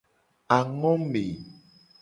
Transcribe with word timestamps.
Angome. 0.55 1.25